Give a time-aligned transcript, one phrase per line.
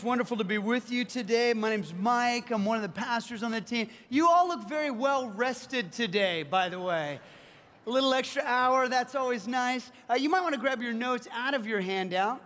[0.00, 1.52] It's wonderful to be with you today.
[1.52, 2.50] My name's Mike.
[2.50, 3.90] I'm one of the pastors on the team.
[4.08, 7.20] You all look very well rested today, by the way.
[7.86, 9.92] A little extra hour, that's always nice.
[10.08, 12.40] Uh, you might want to grab your notes out of your handout.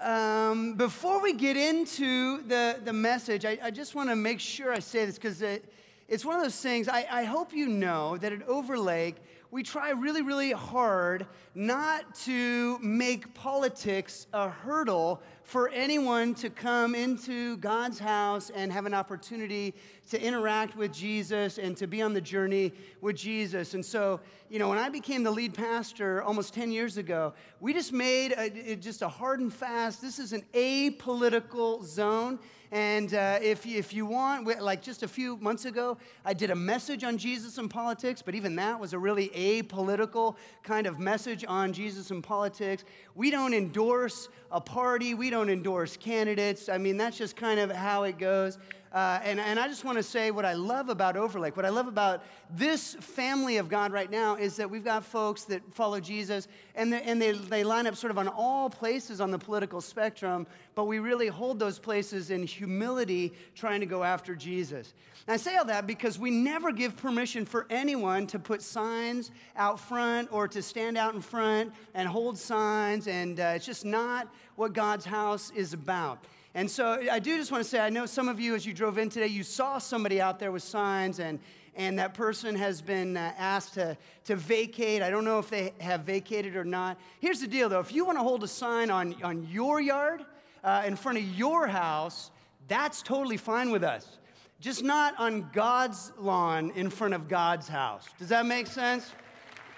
[0.00, 4.72] Um, before we get into the, the message, I, I just want to make sure
[4.72, 5.70] I say this because it,
[6.08, 6.88] it's one of those things.
[6.88, 9.16] I, I hope you know that at Overlake,
[9.50, 16.94] we try really, really hard not to make politics a hurdle for anyone to come
[16.94, 19.72] into God's house and have an opportunity
[20.10, 23.72] to interact with Jesus and to be on the journey with Jesus.
[23.72, 27.72] And so, you know, when I became the lead pastor almost 10 years ago, we
[27.72, 32.38] just made a, just a hard and fast, this is an apolitical zone.
[32.70, 36.54] And uh, if, if you want, like just a few months ago, I did a
[36.54, 41.44] message on Jesus and politics, but even that was a really apolitical kind of message
[41.48, 42.84] on Jesus and politics.
[43.14, 46.68] We don't endorse a party, we don't endorse candidates.
[46.68, 48.58] I mean, that's just kind of how it goes.
[48.92, 51.68] Uh, and, and I just want to say what I love about Overlake, what I
[51.68, 56.00] love about this family of God right now is that we've got folks that follow
[56.00, 59.38] Jesus and, they, and they, they line up sort of on all places on the
[59.38, 64.94] political spectrum, but we really hold those places in humility trying to go after Jesus.
[65.26, 69.30] And I say all that because we never give permission for anyone to put signs
[69.56, 73.84] out front or to stand out in front and hold signs, and uh, it's just
[73.84, 76.24] not what God's house is about.
[76.54, 78.72] And so I do just want to say, I know some of you, as you
[78.72, 81.38] drove in today, you saw somebody out there with signs, and,
[81.76, 85.02] and that person has been uh, asked to, to vacate.
[85.02, 86.98] I don't know if they have vacated or not.
[87.20, 90.24] Here's the deal, though if you want to hold a sign on, on your yard,
[90.64, 92.30] uh, in front of your house,
[92.66, 94.18] that's totally fine with us.
[94.60, 98.06] Just not on God's lawn in front of God's house.
[98.18, 99.12] Does that make sense?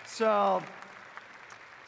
[0.07, 0.63] So,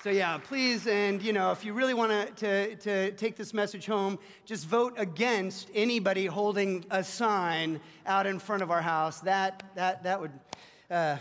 [0.03, 3.87] so, yeah, please, and you know, if you really want to, to take this message
[3.87, 9.21] home, just vote against anybody holding a sign out in front of our house.
[9.21, 10.33] That, that, that would
[10.91, 11.19] uh,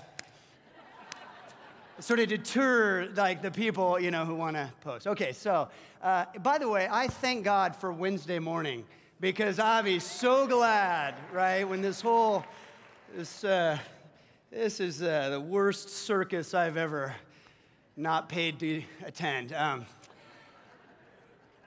[1.99, 5.05] sort of deter like the people, you know, who want to post.
[5.05, 5.69] Okay, so,
[6.01, 8.83] uh, by the way, I thank God for Wednesday morning
[9.19, 12.43] because I'll be so glad, right, when this whole,
[13.15, 13.77] this, uh,
[14.49, 17.13] this is uh, the worst circus I've ever
[18.01, 19.53] not paid to attend.
[19.53, 19.85] Um,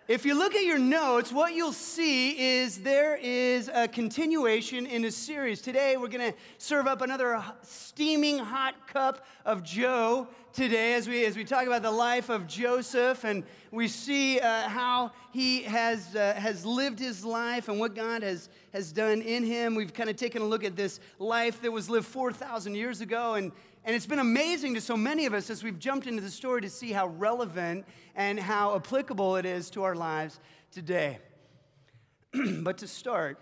[0.08, 5.04] if you look at your notes, what you'll see is there is a continuation in
[5.04, 5.62] a series.
[5.62, 11.24] Today, we're going to serve up another steaming hot cup of Joe today as we,
[11.24, 16.16] as we talk about the life of Joseph and we see uh, how he has,
[16.16, 19.76] uh, has lived his life and what God has, has done in him.
[19.76, 23.34] We've kind of taken a look at this life that was lived 4,000 years ago
[23.34, 23.52] and
[23.84, 26.62] and it's been amazing to so many of us as we've jumped into the story
[26.62, 27.84] to see how relevant
[28.14, 30.40] and how applicable it is to our lives
[30.70, 31.18] today.
[32.62, 33.38] but to start,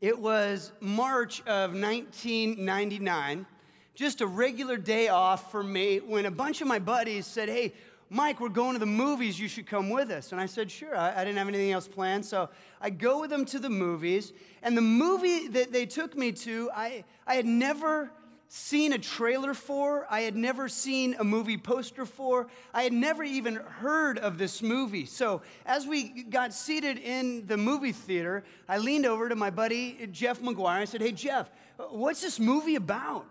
[0.00, 3.46] it was March of 1999,
[3.94, 7.74] just a regular day off for me, when a bunch of my buddies said, Hey,
[8.10, 9.38] Mike, we're going to the movies.
[9.38, 10.32] You should come with us.
[10.32, 10.96] And I said, Sure.
[10.96, 12.26] I, I, didn't have anything else planned.
[12.26, 12.48] So
[12.80, 14.32] I go with them to the movies.
[14.64, 18.10] And the movie that they took me to, I, I had never
[18.54, 23.24] seen a trailer for, I had never seen a movie poster for, I had never
[23.24, 25.06] even heard of this movie.
[25.06, 30.08] So, as we got seated in the movie theater, I leaned over to my buddy
[30.12, 30.74] Jeff McGuire.
[30.74, 31.50] and I said, Hey, Jeff,
[31.80, 33.26] uh, what's this movie about?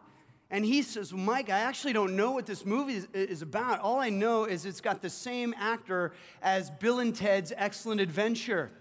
[0.52, 3.80] And he says, Mike, I actually don't know what this movie is, is, about.
[3.80, 8.72] All I know is it's got the same actor as Bill and Ted's Excellent Adventure.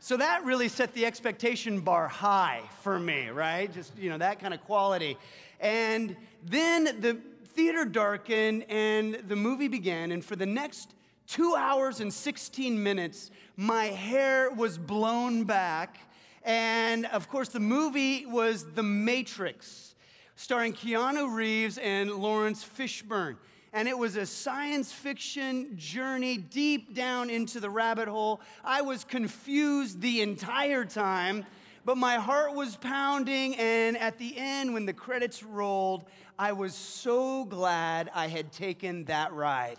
[0.00, 3.72] So that really set the expectation bar high for me, right?
[3.72, 5.16] Just, you know, that kind of quality.
[5.60, 7.18] And then the
[7.54, 10.12] theater darkened and the movie began.
[10.12, 10.94] And for the next
[11.26, 15.98] two hours and 16 minutes, my hair was blown back.
[16.44, 19.94] And of course, the movie was The Matrix,
[20.36, 23.36] starring Keanu Reeves and Laurence Fishburne.
[23.74, 28.40] And it was a science fiction journey deep down into the rabbit hole.
[28.64, 31.44] I was confused the entire time
[31.84, 33.56] but my heart was pounding.
[33.56, 36.04] And at the end, when the credits rolled,
[36.38, 39.76] I was so glad I had taken that ride.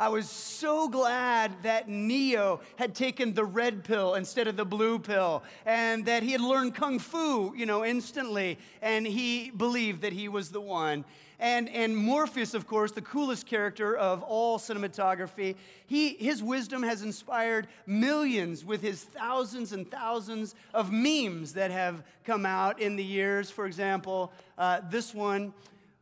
[0.00, 5.00] I was so glad that Neo had taken the red pill instead of the blue
[5.00, 10.12] pill and that he had learned kung fu, you know, instantly and he believed that
[10.12, 11.04] he was the one.
[11.40, 15.54] And, and Morpheus, of course, the coolest character of all cinematography,
[15.86, 22.02] he, his wisdom has inspired millions with his thousands and thousands of memes that have
[22.24, 23.50] come out in the years.
[23.50, 25.52] For example, uh, this one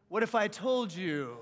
[0.09, 1.37] What if I told you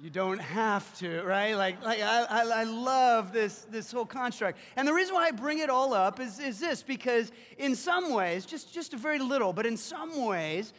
[0.00, 1.54] You don't have to, right?
[1.54, 4.58] Like, like I, I, love this, this whole construct.
[4.76, 8.14] And the reason why I bring it all up is, is this because, in some
[8.14, 10.72] ways, just, just a very little, but in some ways,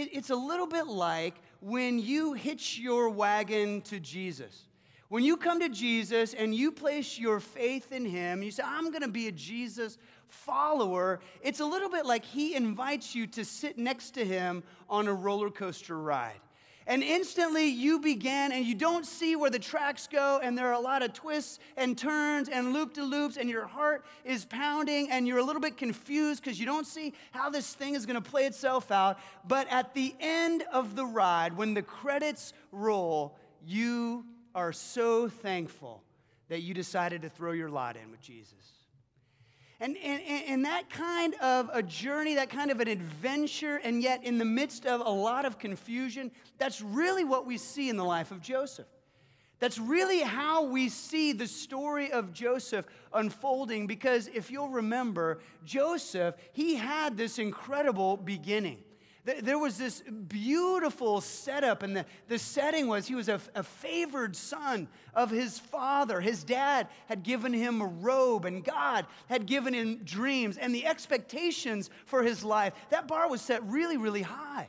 [0.00, 4.64] it, it's a little bit like when you hitch your wagon to Jesus.
[5.08, 8.90] When you come to Jesus and you place your faith in Him, you say, I'm
[8.90, 13.44] going to be a Jesus follower, it's a little bit like He invites you to
[13.44, 16.40] sit next to Him on a roller coaster ride.
[16.88, 20.74] And instantly you began, and you don't see where the tracks go, and there are
[20.74, 25.10] a lot of twists and turns and loop de loops, and your heart is pounding,
[25.10, 28.22] and you're a little bit confused because you don't see how this thing is going
[28.22, 29.18] to play itself out.
[29.48, 34.24] But at the end of the ride, when the credits roll, you
[34.54, 36.04] are so thankful
[36.48, 38.75] that you decided to throw your lot in with Jesus.
[39.78, 44.24] And, and, and that kind of a journey, that kind of an adventure, and yet
[44.24, 48.04] in the midst of a lot of confusion, that's really what we see in the
[48.04, 48.86] life of Joseph.
[49.58, 56.34] That's really how we see the story of Joseph unfolding because if you'll remember, Joseph,
[56.52, 58.78] he had this incredible beginning
[59.42, 64.36] there was this beautiful setup, and the, the setting was he was a, a favored
[64.36, 66.20] son of his father.
[66.20, 70.86] His dad had given him a robe, and God had given him dreams, and the
[70.86, 72.72] expectations for his life.
[72.90, 74.68] That bar was set really, really high.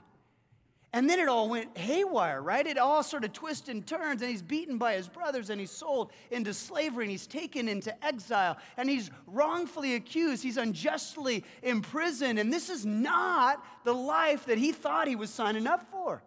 [0.93, 2.65] And then it all went haywire, right?
[2.65, 5.71] It all sort of twists and turns, and he's beaten by his brothers, and he's
[5.71, 10.43] sold into slavery, and he's taken into exile, and he's wrongfully accused.
[10.43, 15.67] He's unjustly imprisoned, and this is not the life that he thought he was signing
[15.67, 16.23] up for.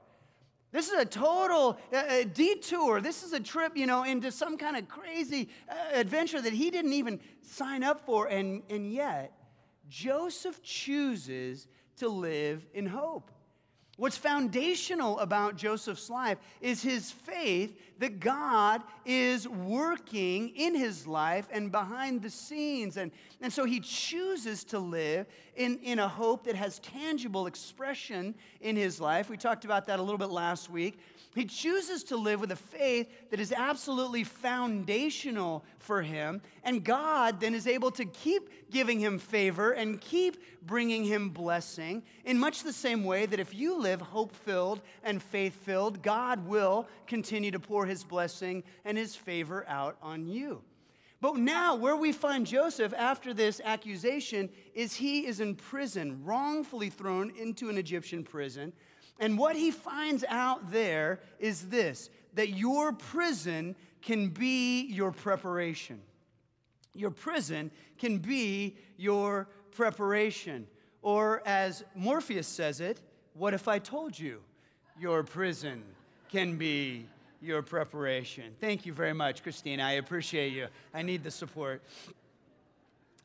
[0.73, 3.01] This is a total uh, detour.
[3.01, 6.71] This is a trip, you know, into some kind of crazy uh, adventure that he
[6.71, 8.27] didn't even sign up for.
[8.27, 9.33] And, and yet,
[9.89, 11.67] Joseph chooses
[11.97, 13.33] to live in hope.
[14.01, 21.47] What's foundational about Joseph's life is his faith that God is working in his life
[21.53, 22.97] and behind the scenes.
[22.97, 23.13] And,
[23.43, 28.75] and so he chooses to live in, in a hope that has tangible expression in
[28.75, 29.29] his life.
[29.29, 30.99] We talked about that a little bit last week.
[31.35, 36.43] He chooses to live with a faith that is absolutely foundational for him.
[36.65, 42.03] And God then is able to keep giving him favor and keep bringing him blessing
[42.25, 46.47] in much the same way that if you live hope filled and faith filled, God
[46.49, 50.63] will continue to pour his blessing and his favor out on you.
[51.21, 56.89] But now, where we find Joseph after this accusation is he is in prison, wrongfully
[56.89, 58.73] thrown into an Egyptian prison.
[59.21, 66.01] And what he finds out there is this that your prison can be your preparation.
[66.95, 70.67] Your prison can be your preparation.
[71.03, 73.01] Or as Morpheus says it,
[73.35, 74.41] what if I told you
[74.99, 75.83] your prison
[76.31, 77.07] can be
[77.43, 78.55] your preparation?
[78.61, 79.83] Thank you very much, Christina.
[79.83, 80.67] I appreciate you.
[80.95, 81.83] I need the support.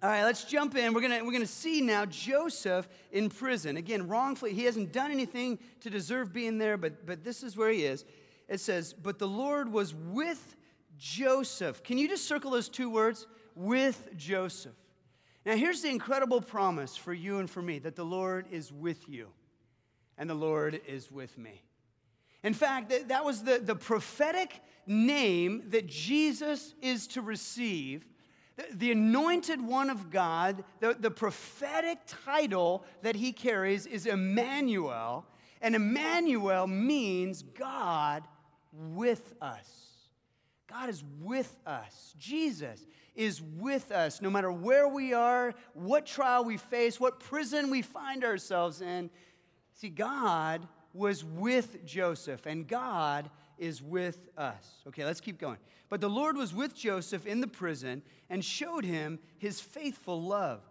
[0.03, 0.93] All right, let's jump in.
[0.93, 3.77] We're going we're gonna see now Joseph in prison.
[3.77, 7.71] Again, wrongfully, he hasn't done anything to deserve being there, but, but this is where
[7.71, 8.05] he is.
[8.47, 10.55] It says, But the Lord was with
[10.97, 11.83] Joseph.
[11.83, 13.25] Can you just circle those two words?
[13.55, 14.75] With Joseph.
[15.45, 19.07] Now, here's the incredible promise for you and for me that the Lord is with
[19.07, 19.29] you
[20.17, 21.61] and the Lord is with me.
[22.43, 28.05] In fact, that was the, the prophetic name that Jesus is to receive
[28.73, 35.25] the anointed one of God, the, the prophetic title that he carries is Emmanuel.
[35.61, 38.23] And Emmanuel means God
[38.71, 39.85] with us.
[40.67, 42.13] God is with us.
[42.17, 42.85] Jesus
[43.15, 47.81] is with us no matter where we are, what trial we face, what prison we
[47.81, 49.09] find ourselves in.
[49.73, 54.81] See, God was with Joseph, and God is with us.
[54.87, 55.57] Okay, let's keep going.
[55.89, 60.61] But the Lord was with Joseph in the prison and showed him his faithful love.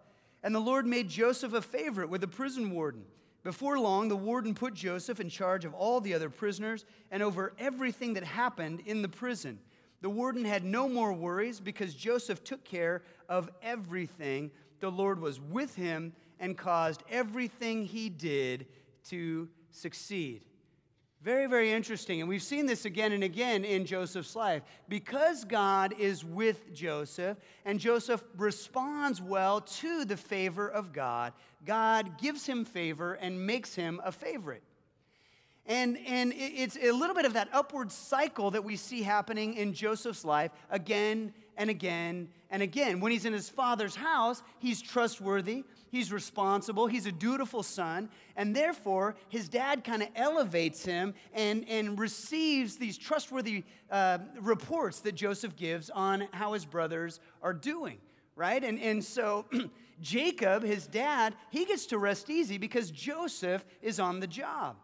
[0.43, 3.03] And the Lord made Joseph a favorite with the prison warden.
[3.43, 7.53] Before long, the warden put Joseph in charge of all the other prisoners and over
[7.59, 9.59] everything that happened in the prison.
[10.01, 14.51] The warden had no more worries because Joseph took care of everything.
[14.79, 18.67] The Lord was with him and caused everything he did
[19.09, 20.41] to succeed.
[21.25, 22.19] Very, very interesting.
[22.19, 24.61] And we've seen this again and again in Joseph's life.
[24.87, 31.33] Because God is with Joseph and Joseph responds well to the favor of God,
[31.65, 34.61] God gives him favor and makes him a favorite.
[35.65, 39.73] And, and it's a little bit of that upward cycle that we see happening in
[39.73, 42.99] Joseph's life again and again and again.
[42.99, 45.63] When he's in his father's house, he's trustworthy,
[45.95, 51.67] he's responsible, he's a dutiful son, and therefore his dad kind of elevates him and,
[51.69, 57.97] and receives these trustworthy uh, reports that Joseph gives on how his brothers are doing,
[58.35, 58.63] right?
[58.63, 59.45] And, and so
[60.01, 64.75] Jacob, his dad, he gets to rest easy because Joseph is on the job.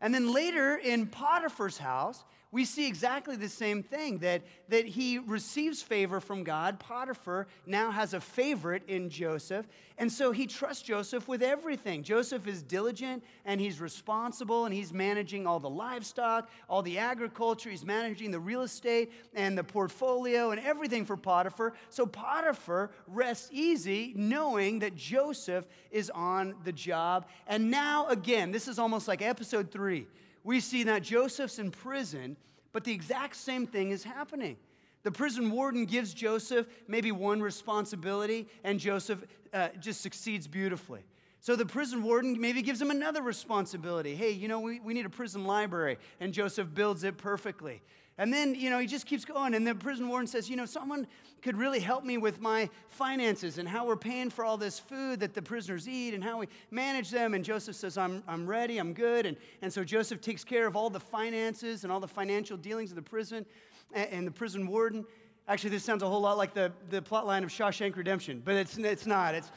[0.00, 5.18] And then later in Potiphar's house, we see exactly the same thing that, that he
[5.18, 6.80] receives favor from God.
[6.80, 9.66] Potiphar now has a favorite in Joseph.
[9.98, 12.02] And so he trusts Joseph with everything.
[12.02, 17.68] Joseph is diligent and he's responsible and he's managing all the livestock, all the agriculture.
[17.68, 21.74] He's managing the real estate and the portfolio and everything for Potiphar.
[21.90, 27.26] So Potiphar rests easy knowing that Joseph is on the job.
[27.46, 30.06] And now, again, this is almost like episode three
[30.48, 32.34] we see that Joseph's in prison,
[32.72, 34.56] but the exact same thing is happening.
[35.02, 41.02] The prison warden gives Joseph maybe one responsibility, and Joseph uh, just succeeds beautifully.
[41.40, 44.14] So the prison warden maybe gives him another responsibility.
[44.14, 47.82] Hey, you know, we, we need a prison library, and Joseph builds it perfectly.
[48.18, 49.54] And then, you know, he just keeps going.
[49.54, 51.06] And the prison warden says, you know, someone
[51.40, 55.20] could really help me with my finances and how we're paying for all this food
[55.20, 57.34] that the prisoners eat and how we manage them.
[57.34, 59.24] And Joseph says, I'm, I'm ready, I'm good.
[59.24, 62.90] And, and so Joseph takes care of all the finances and all the financial dealings
[62.90, 63.46] of the prison
[63.92, 65.06] and, and the prison warden.
[65.46, 68.56] Actually, this sounds a whole lot like the, the plot line of Shawshank Redemption, but
[68.56, 69.34] it's, it's not.
[69.34, 69.50] It's,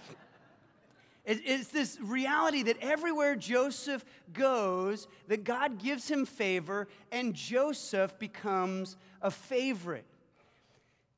[1.24, 8.96] it's this reality that everywhere Joseph goes, that God gives him favor, and Joseph becomes
[9.22, 10.06] a favorite.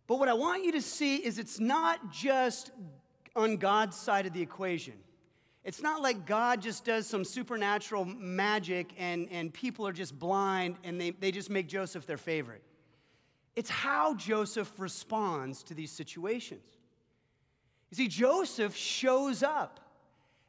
[0.07, 2.72] But what I want you to see is it's not just
[3.36, 4.95] on God's side of the equation.
[5.63, 10.75] It's not like God just does some supernatural magic and, and people are just blind
[10.83, 12.62] and they, they just make Joseph their favorite.
[13.55, 16.65] It's how Joseph responds to these situations.
[17.91, 19.79] You see, Joseph shows up.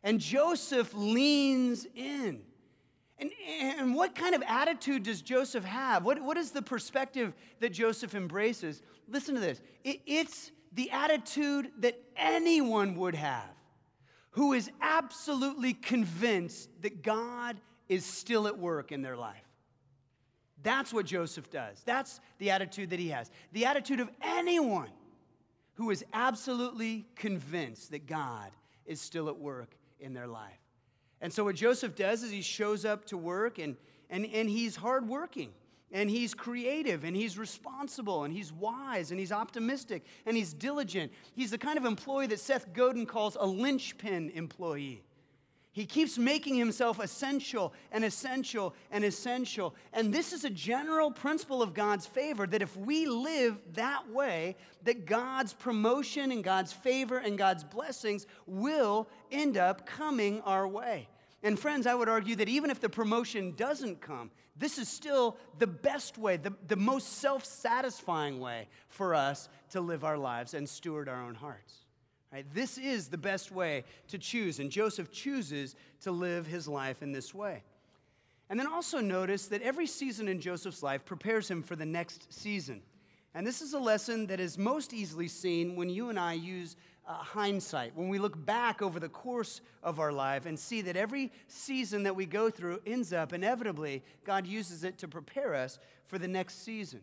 [0.04, 2.42] And Joseph leans in.
[3.18, 6.04] And, and what kind of attitude does Joseph have?
[6.04, 8.82] What, what is the perspective that Joseph embraces?
[9.08, 13.49] Listen to this it, it's the attitude that anyone would have
[14.30, 17.56] who is absolutely convinced that God
[17.88, 19.37] is still at work in their life.
[20.62, 21.82] That's what Joseph does.
[21.84, 23.30] That's the attitude that he has.
[23.52, 24.90] The attitude of anyone
[25.75, 28.50] who is absolutely convinced that God
[28.87, 30.61] is still at work in their life.
[31.20, 33.76] And so, what Joseph does is he shows up to work and,
[34.11, 35.52] and, and he's hardworking
[35.90, 41.12] and he's creative and he's responsible and he's wise and he's optimistic and he's diligent.
[41.34, 45.02] He's the kind of employee that Seth Godin calls a linchpin employee.
[45.75, 49.75] He keeps making himself essential and essential and essential.
[49.93, 54.54] And this is a general principle of God's favor that if we live that way,
[54.85, 61.09] that God's promotion and God's favor and God's blessings will end up coming our way.
[61.43, 65.37] And friends, I would argue that even if the promotion doesn't come, this is still
[65.59, 70.54] the best way, the, the most self satisfying way for us to live our lives
[70.54, 71.75] and steward our own hearts.
[72.34, 72.44] Right?
[72.52, 77.12] This is the best way to choose, and Joseph chooses to live his life in
[77.12, 77.62] this way.
[78.50, 82.32] And then also notice that every season in Joseph's life prepares him for the next
[82.32, 82.82] season.
[83.36, 86.74] And this is a lesson that is most easily seen when you and I use
[87.06, 90.96] uh, hindsight, when we look back over the course of our life and see that
[90.96, 95.78] every season that we go through ends up inevitably, God uses it to prepare us
[96.08, 97.00] for the next season.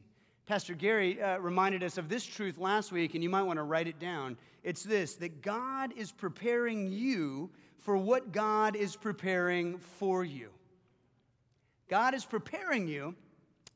[0.47, 3.63] Pastor Gary uh, reminded us of this truth last week, and you might want to
[3.63, 4.37] write it down.
[4.63, 10.49] It's this that God is preparing you for what God is preparing for you.
[11.89, 13.15] God is preparing you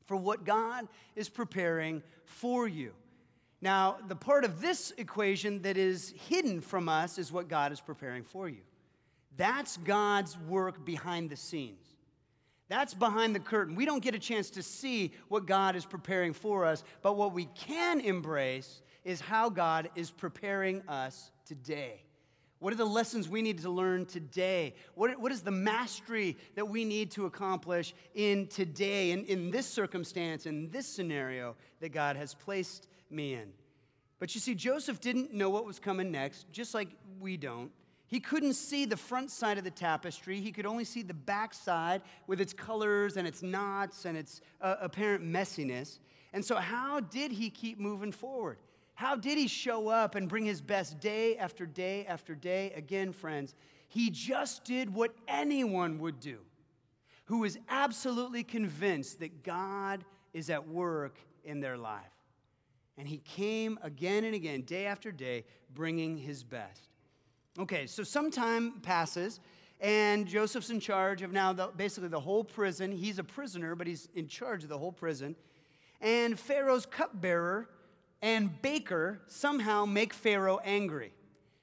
[0.06, 2.92] for what God is preparing for you.
[3.60, 7.80] Now, the part of this equation that is hidden from us is what God is
[7.80, 8.60] preparing for you.
[9.36, 11.85] That's God's work behind the scenes.
[12.68, 13.74] That's behind the curtain.
[13.76, 17.32] We don't get a chance to see what God is preparing for us, but what
[17.32, 22.02] we can embrace is how God is preparing us today.
[22.58, 24.74] What are the lessons we need to learn today?
[24.94, 29.66] What, what is the mastery that we need to accomplish in today, in, in this
[29.66, 33.52] circumstance, in this scenario that God has placed me in?
[34.18, 36.88] But you see, Joseph didn't know what was coming next, just like
[37.20, 37.70] we don't.
[38.08, 40.40] He couldn't see the front side of the tapestry.
[40.40, 44.40] He could only see the back side with its colors and its knots and its
[44.60, 45.98] uh, apparent messiness.
[46.32, 48.58] And so, how did he keep moving forward?
[48.94, 52.72] How did he show up and bring his best day after day after day?
[52.76, 53.54] Again, friends,
[53.88, 56.38] he just did what anyone would do
[57.26, 62.02] who is absolutely convinced that God is at work in their life.
[62.96, 65.44] And he came again and again, day after day,
[65.74, 66.88] bringing his best.
[67.58, 69.40] Okay, so some time passes,
[69.80, 72.92] and Joseph's in charge of now the, basically the whole prison.
[72.92, 75.34] He's a prisoner, but he's in charge of the whole prison.
[76.02, 77.70] And Pharaoh's cupbearer
[78.20, 81.14] and baker somehow make Pharaoh angry,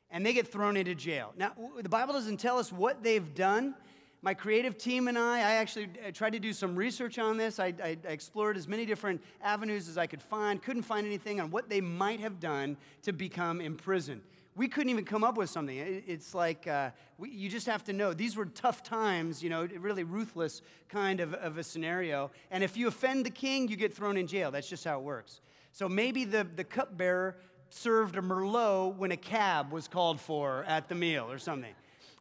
[0.09, 1.31] and they get thrown into jail.
[1.37, 3.75] Now, the Bible doesn't tell us what they've done.
[4.23, 7.59] My creative team and I, I actually uh, tried to do some research on this.
[7.59, 11.51] I, I, explored as many different avenues as I could find, couldn't find anything on
[11.51, 14.21] what they might have done to become imprisoned
[14.55, 15.75] we couldn't even come up with something.
[15.77, 19.67] It's like uh, we, you just have to know these were tough times, you know,
[19.79, 22.29] really ruthless kind of, of a scenario.
[22.51, 24.51] And if you offend the king, you get thrown in jail.
[24.51, 25.41] That's just how it works.
[25.71, 27.37] So maybe the, the cupbearer
[27.69, 31.73] served a Merlot when a cab was called for at the meal or something.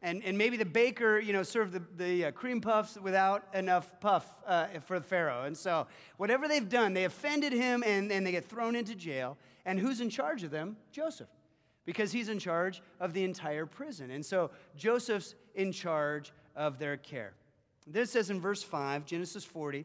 [0.04, 4.00] And, and maybe the baker, you know, served the, the uh, cream puffs without enough
[4.00, 5.44] puff uh, for the Pharaoh.
[5.44, 5.86] And so
[6.16, 9.36] whatever they've done, they offended him and, and they get thrown into jail.
[9.64, 10.76] And who's in charge of them?
[10.90, 11.28] Joseph
[11.84, 14.10] because he's in charge of the entire prison.
[14.10, 17.34] And so Joseph's in charge of their care.
[17.86, 19.84] This says in verse 5, Genesis 40,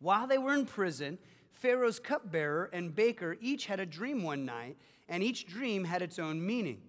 [0.00, 1.18] while they were in prison,
[1.52, 4.76] Pharaoh's cupbearer and baker each had a dream one night,
[5.08, 6.80] and each dream had its own meaning.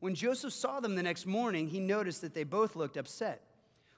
[0.00, 3.42] When Joseph saw them the next morning, he noticed that they both looked upset.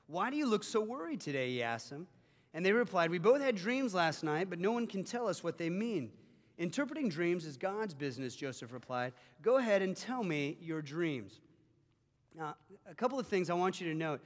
[0.07, 1.51] Why do you look so worried today?
[1.51, 2.07] He asked them.
[2.53, 5.43] And they replied, We both had dreams last night, but no one can tell us
[5.43, 6.13] what they mean.
[6.57, 9.13] Interpreting dreams is God's business, Joseph replied.
[9.43, 11.41] Go ahead and tell me your dreams.
[12.37, 12.57] Now,
[12.89, 14.21] a couple of things I want you to note.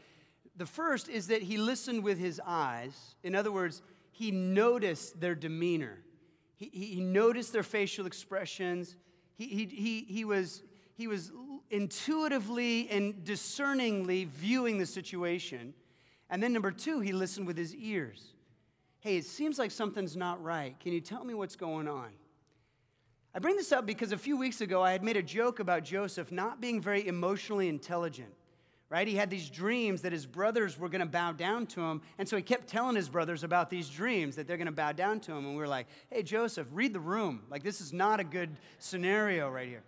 [0.57, 3.15] The first is that he listened with his eyes.
[3.23, 5.99] In other words, he noticed their demeanor,
[6.57, 8.97] he, he noticed their facial expressions.
[9.37, 11.31] He, he, he, he, was, he was
[11.71, 15.75] intuitively and discerningly viewing the situation.
[16.29, 18.35] And then, number two, he listened with his ears
[19.09, 20.79] hey, it seems like something's not right.
[20.81, 22.09] Can you tell me what's going on?
[23.35, 25.83] I bring this up because a few weeks ago I had made a joke about
[25.83, 28.29] Joseph not being very emotionally intelligent,
[28.91, 29.09] right?
[29.09, 32.03] He had these dreams that his brothers were going to bow down to him.
[32.19, 34.93] And so he kept telling his brothers about these dreams that they're going to bow
[34.93, 35.47] down to him.
[35.47, 37.45] And we were like, hey, Joseph, read the room.
[37.49, 39.85] Like, this is not a good scenario right here.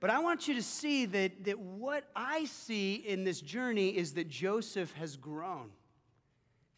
[0.00, 4.14] But I want you to see that, that what I see in this journey is
[4.14, 5.68] that Joseph has grown.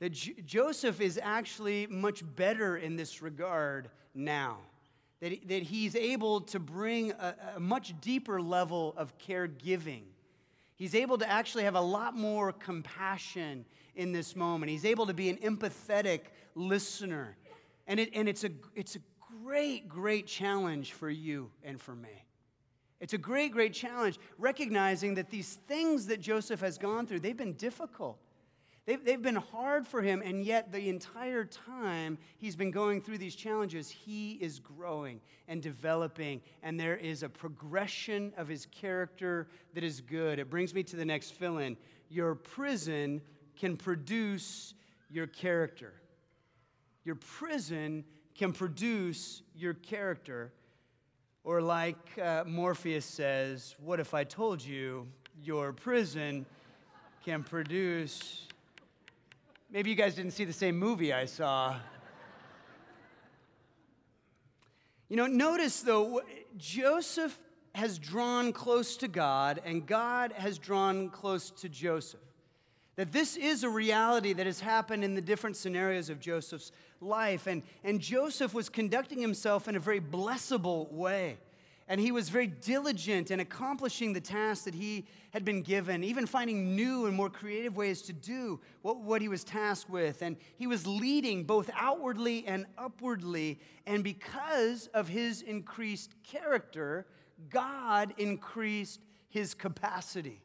[0.00, 4.58] That J- Joseph is actually much better in this regard now.
[5.20, 10.02] That, that he's able to bring a, a much deeper level of caregiving.
[10.76, 13.64] He's able to actually have a lot more compassion
[13.96, 14.70] in this moment.
[14.70, 16.20] He's able to be an empathetic
[16.54, 17.36] listener.
[17.88, 19.00] And, it, and it's, a, it's a
[19.42, 22.24] great, great challenge for you and for me.
[23.00, 27.36] It's a great, great challenge, recognizing that these things that Joseph has gone through, they've
[27.36, 28.18] been difficult.
[28.88, 33.18] They've, they've been hard for him, and yet the entire time he's been going through
[33.18, 39.46] these challenges, he is growing and developing, and there is a progression of his character
[39.74, 40.38] that is good.
[40.38, 41.76] It brings me to the next fill in.
[42.08, 43.20] Your prison
[43.58, 44.72] can produce
[45.10, 45.92] your character.
[47.04, 50.50] Your prison can produce your character.
[51.44, 55.06] Or, like uh, Morpheus says, what if I told you
[55.42, 56.46] your prison
[57.22, 58.47] can produce
[59.70, 61.76] Maybe you guys didn't see the same movie I saw.
[65.10, 66.22] you know, notice though,
[66.56, 67.38] Joseph
[67.74, 72.20] has drawn close to God, and God has drawn close to Joseph.
[72.96, 77.46] That this is a reality that has happened in the different scenarios of Joseph's life.
[77.46, 81.36] And, and Joseph was conducting himself in a very blessable way.
[81.90, 86.26] And he was very diligent in accomplishing the task that he had been given, even
[86.26, 90.20] finding new and more creative ways to do what, what he was tasked with.
[90.20, 93.58] And he was leading both outwardly and upwardly.
[93.86, 97.06] And because of his increased character,
[97.48, 100.42] God increased his capacity.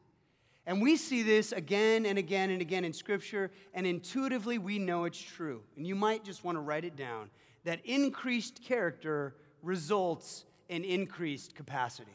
[0.66, 5.04] And we see this again and again and again in Scripture, and intuitively we know
[5.04, 5.62] it's true.
[5.76, 7.30] And you might just want to write it down
[7.66, 12.12] that increased character results an increased capacity.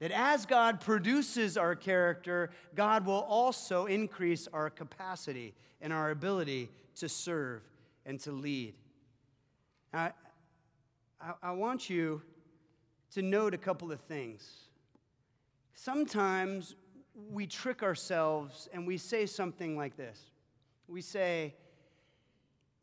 [0.00, 6.70] That as God produces our character, God will also increase our capacity and our ability
[6.96, 7.62] to serve
[8.04, 8.74] and to lead.
[9.94, 10.12] I,
[11.20, 12.22] I, I want you
[13.14, 14.62] to note a couple of things.
[15.74, 16.74] Sometimes
[17.30, 20.30] we trick ourselves and we say something like this.
[20.88, 21.54] We say,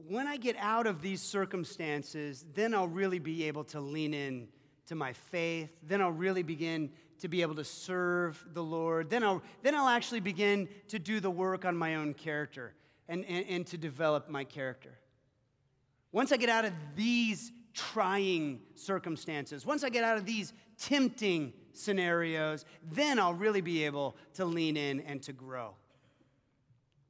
[0.07, 4.47] when I get out of these circumstances, then I'll really be able to lean in
[4.87, 5.69] to my faith.
[5.83, 9.09] Then I'll really begin to be able to serve the Lord.
[9.09, 12.73] Then I'll, then I'll actually begin to do the work on my own character
[13.07, 14.97] and, and, and to develop my character.
[16.11, 21.53] Once I get out of these trying circumstances, once I get out of these tempting
[21.73, 25.75] scenarios, then I'll really be able to lean in and to grow.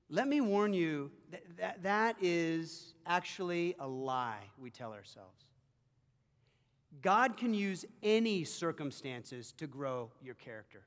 [0.10, 5.46] Let me warn you that that, that is actually a lie we tell ourselves.
[7.02, 10.82] God can use any circumstances to grow your character.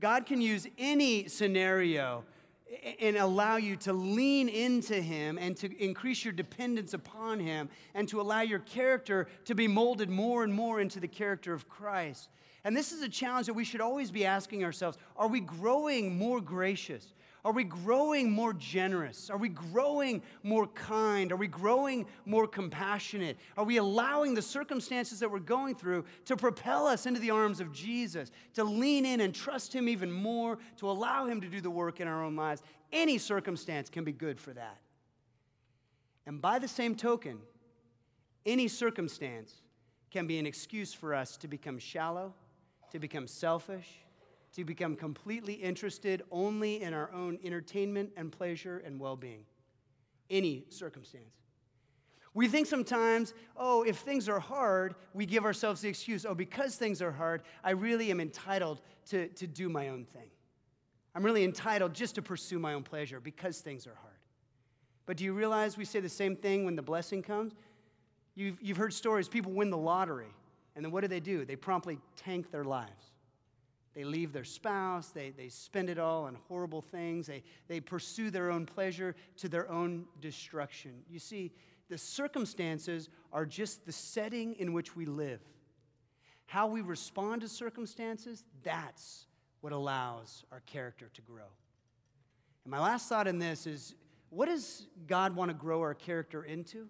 [0.00, 2.24] God can use any scenario
[3.00, 8.08] and allow you to lean into Him and to increase your dependence upon Him and
[8.08, 12.28] to allow your character to be molded more and more into the character of Christ.
[12.64, 16.16] And this is a challenge that we should always be asking ourselves are we growing
[16.18, 17.12] more gracious?
[17.46, 19.30] Are we growing more generous?
[19.30, 21.30] Are we growing more kind?
[21.30, 23.36] Are we growing more compassionate?
[23.56, 27.60] Are we allowing the circumstances that we're going through to propel us into the arms
[27.60, 31.60] of Jesus, to lean in and trust Him even more, to allow Him to do
[31.60, 32.64] the work in our own lives?
[32.92, 34.78] Any circumstance can be good for that.
[36.26, 37.38] And by the same token,
[38.44, 39.54] any circumstance
[40.10, 42.34] can be an excuse for us to become shallow,
[42.90, 44.00] to become selfish,
[44.56, 49.44] to become completely interested only in our own entertainment and pleasure and well being.
[50.30, 51.34] Any circumstance.
[52.32, 56.76] We think sometimes, oh, if things are hard, we give ourselves the excuse, oh, because
[56.76, 60.30] things are hard, I really am entitled to, to do my own thing.
[61.14, 64.12] I'm really entitled just to pursue my own pleasure because things are hard.
[65.04, 67.52] But do you realize we say the same thing when the blessing comes?
[68.34, 70.34] You've, you've heard stories, people win the lottery,
[70.74, 71.44] and then what do they do?
[71.44, 73.12] They promptly tank their lives.
[73.96, 78.30] They leave their spouse, they, they spend it all on horrible things, they, they pursue
[78.30, 80.92] their own pleasure to their own destruction.
[81.08, 81.50] You see,
[81.88, 85.40] the circumstances are just the setting in which we live.
[86.44, 89.24] How we respond to circumstances, that's
[89.62, 91.48] what allows our character to grow.
[92.64, 93.94] And my last thought in this is
[94.28, 96.86] what does God want to grow our character into?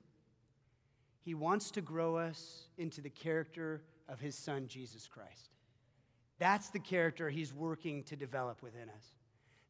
[1.20, 5.55] He wants to grow us into the character of His Son, Jesus Christ.
[6.38, 9.04] That's the character he's working to develop within us.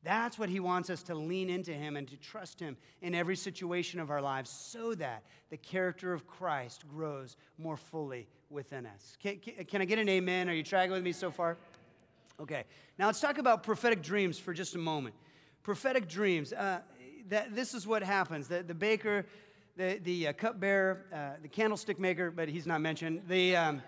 [0.02, 3.34] That's what he wants us to lean into him and to trust him in every
[3.34, 9.16] situation of our lives so that the character of Christ grows more fully within us.
[9.20, 10.48] Can, can I get an amen?
[10.48, 11.56] Are you tracking with me so far?
[12.38, 12.64] Okay.
[12.98, 15.14] Now let's talk about prophetic dreams for just a moment.
[15.64, 16.52] Prophetic dreams.
[16.52, 16.80] Uh,
[17.28, 18.46] that, this is what happens.
[18.46, 19.26] The, the baker,
[19.76, 23.22] the, the uh, cupbearer, uh, the candlestick maker, but he's not mentioned.
[23.28, 23.56] The.
[23.56, 23.82] Um,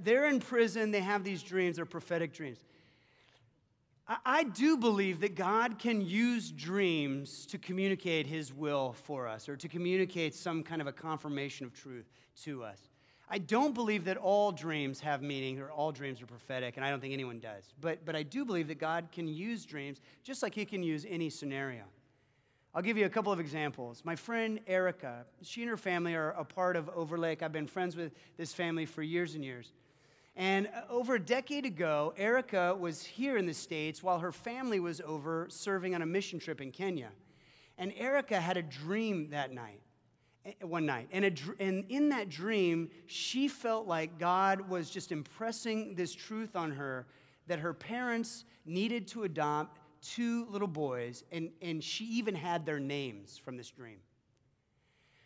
[0.00, 2.58] they're in prison, they have these dreams, they're prophetic dreams.
[4.24, 9.56] I do believe that God can use dreams to communicate His will for us or
[9.56, 12.10] to communicate some kind of a confirmation of truth
[12.44, 12.88] to us.
[13.28, 16.88] I don't believe that all dreams have meaning or all dreams are prophetic, and I
[16.88, 17.74] don't think anyone does.
[17.82, 21.04] But, but I do believe that God can use dreams just like He can use
[21.06, 21.82] any scenario.
[22.74, 24.02] I'll give you a couple of examples.
[24.04, 27.42] My friend Erica, she and her family are a part of Overlake.
[27.42, 29.72] I've been friends with this family for years and years.
[30.36, 34.80] And uh, over a decade ago, Erica was here in the States while her family
[34.80, 37.08] was over serving on a mission trip in Kenya.
[37.78, 39.80] And Erica had a dream that night,
[40.44, 41.08] eh, one night.
[41.10, 46.54] And, a, and in that dream, she felt like God was just impressing this truth
[46.54, 47.06] on her
[47.46, 52.80] that her parents needed to adopt two little boys, and, and she even had their
[52.80, 53.98] names from this dream.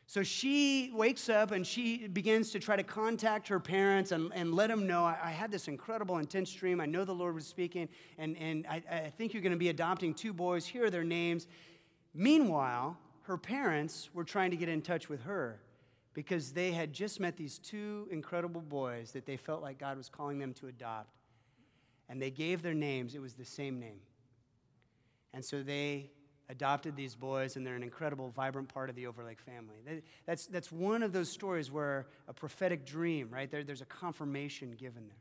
[0.06, 4.52] So she wakes up and she begins to try to contact her parents and, and
[4.52, 6.82] let them know I, I had this incredible, intense dream.
[6.82, 9.70] I know the Lord was speaking, and, and I, I think you're going to be
[9.70, 10.66] adopting two boys.
[10.66, 11.46] Here are their names.
[12.12, 15.60] Meanwhile, her parents were trying to get in touch with her
[16.12, 20.10] because they had just met these two incredible boys that they felt like God was
[20.10, 21.16] calling them to adopt.
[22.10, 24.00] And they gave their names, it was the same name
[25.34, 26.10] and so they
[26.48, 30.02] adopted these boys, and they're an incredible, vibrant part of the Overlake family.
[30.26, 33.50] That's, that's one of those stories where a prophetic dream, right?
[33.50, 35.16] There, there's a confirmation given there.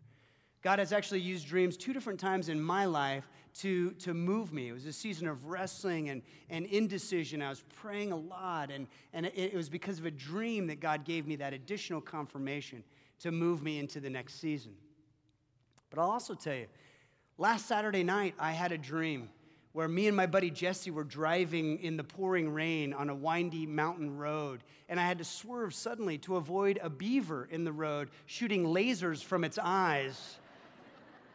[0.62, 3.28] God has actually used dreams two different times in my life
[3.60, 4.70] to, to move me.
[4.70, 7.42] It was a season of wrestling and, and indecision.
[7.42, 10.80] I was praying a lot, and, and it, it was because of a dream that
[10.80, 12.84] God gave me that additional confirmation
[13.22, 14.74] to move me into the next season.
[15.90, 16.68] But I'll also tell you,
[17.38, 19.30] last Saturday night, I had a dream
[19.74, 23.66] where me and my buddy Jesse were driving in the pouring rain on a windy
[23.66, 24.64] mountain road.
[24.90, 29.24] And I had to swerve suddenly to avoid a beaver in the road shooting lasers
[29.24, 30.38] from its eyes.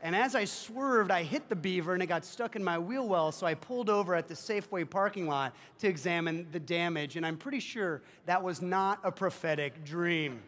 [0.02, 3.08] And as I swerved, I hit the beaver and it got stuck in my wheel
[3.08, 3.32] well.
[3.32, 7.16] So I pulled over at the Safeway parking lot to examine the damage.
[7.16, 10.42] And I'm pretty sure that was not a prophetic dream.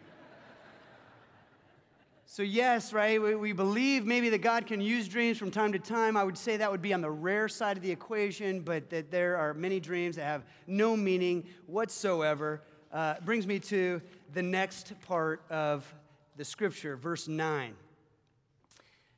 [2.31, 5.79] So, yes, right, we, we, believe maybe that God can use dreams from time to
[5.79, 6.15] time.
[6.15, 9.11] I would say that would be on the rare side of the equation, but that
[9.11, 12.61] there are many dreams that have no meaning whatsoever.
[12.93, 14.03] Uh, brings me to
[14.35, 15.91] the next part of
[16.37, 17.75] the scripture, verse 9.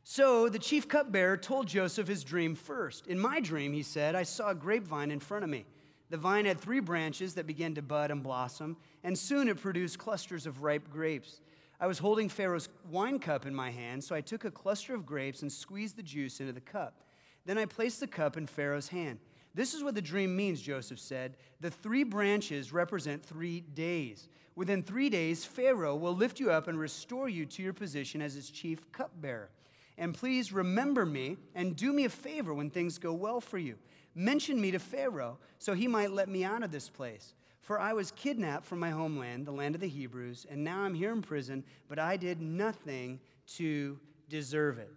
[0.04, 3.08] So the chief cupbearer told Joseph his dream first.
[3.08, 5.66] In my dream, he said, I saw a grapevine in front of me.
[6.10, 9.98] The vine had three branches that began to bud and blossom, and soon it produced
[9.98, 11.40] clusters of ripe grapes.
[11.80, 15.06] I was holding Pharaoh's wine cup in my hand, so I took a cluster of
[15.06, 17.02] grapes and squeezed the juice into the cup.
[17.46, 19.18] Then I placed the cup in Pharaoh's hand.
[19.54, 21.36] This is what the dream means, Joseph said.
[21.60, 24.28] The three branches represent three days.
[24.56, 28.34] Within three days, Pharaoh will lift you up and restore you to your position as
[28.34, 29.48] his chief cupbearer.
[29.96, 33.76] And please remember me and do me a favor when things go well for you.
[34.14, 37.34] Mention me to Pharaoh so he might let me out of this place.
[37.60, 40.94] For I was kidnapped from my homeland, the land of the Hebrews, and now I'm
[40.94, 43.20] here in prison, but I did nothing
[43.56, 44.90] to deserve it.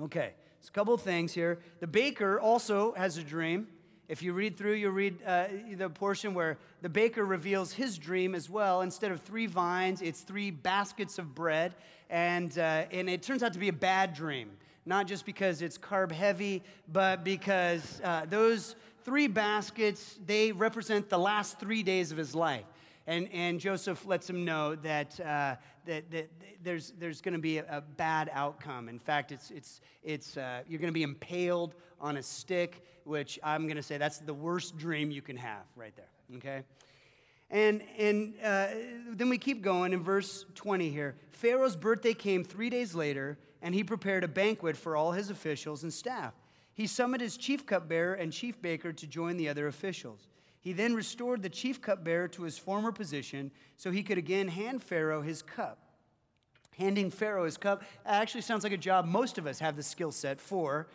[0.00, 1.58] Okay, there's a couple of things here.
[1.80, 3.68] The baker also has a dream.
[4.08, 5.46] If you read through, you'll read uh,
[5.76, 8.82] the portion where the baker reveals his dream as well.
[8.82, 11.74] Instead of three vines, it's three baskets of bread.
[12.10, 14.50] And, uh, and it turns out to be a bad dream,
[14.84, 21.18] not just because it's carb heavy, but because uh, those three baskets, they represent the
[21.18, 22.64] last three days of his life.
[23.06, 26.30] And, and Joseph lets him know that, uh, that, that
[26.62, 28.88] there's, there's going to be a, a, bad outcome.
[28.88, 33.38] In fact, it's, it's, it's, uh, you're going to be impaled on a stick, which
[33.42, 36.62] I'm going to say that's the worst dream you can have right there, okay?
[37.50, 38.68] And, and uh,
[39.10, 41.14] then we keep going in verse 20 here.
[41.30, 45.82] Pharaoh's birthday came three days later, and he prepared a banquet for all his officials
[45.82, 46.32] and staff.
[46.74, 50.26] He summoned his chief cupbearer and chief baker to join the other officials.
[50.60, 54.82] He then restored the chief cupbearer to his former position so he could again hand
[54.82, 55.78] Pharaoh his cup.
[56.76, 60.10] Handing Pharaoh his cup actually sounds like a job most of us have the skill
[60.10, 60.88] set for.